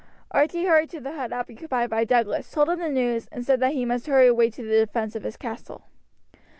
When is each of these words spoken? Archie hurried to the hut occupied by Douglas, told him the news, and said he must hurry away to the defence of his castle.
Archie 0.31 0.65
hurried 0.65 0.89
to 0.89 0.99
the 0.99 1.11
hut 1.13 1.31
occupied 1.31 1.91
by 1.91 2.03
Douglas, 2.03 2.49
told 2.49 2.69
him 2.69 2.79
the 2.79 2.89
news, 2.89 3.27
and 3.31 3.45
said 3.45 3.61
he 3.63 3.85
must 3.85 4.07
hurry 4.07 4.25
away 4.25 4.49
to 4.49 4.63
the 4.63 4.83
defence 4.83 5.15
of 5.15 5.21
his 5.21 5.37
castle. 5.37 5.85